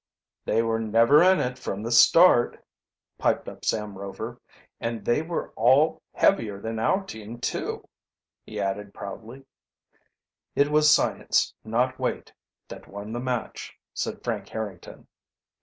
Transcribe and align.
"They 0.45 0.63
were 0.63 0.79
never 0.79 1.21
in 1.21 1.39
it 1.39 1.59
from 1.59 1.83
the 1.83 1.91
start," 1.91 2.65
piped 3.19 3.47
up 3.47 3.63
Sam 3.63 3.95
Rover. 3.99 4.41
"And 4.79 5.05
they 5.05 5.21
were 5.21 5.51
all 5.51 6.01
heavier 6.15 6.59
than 6.59 6.79
our 6.79 7.03
team, 7.03 7.39
too," 7.39 7.87
he 8.43 8.59
added, 8.59 8.95
proudly. 8.95 9.45
"It 10.55 10.69
was 10.71 10.89
science, 10.91 11.53
not 11.63 11.99
weight, 11.99 12.33
that 12.67 12.87
won 12.87 13.13
the 13.13 13.19
match," 13.19 13.77
said 13.93 14.23
Frank 14.23 14.49
Harrington. 14.49 15.05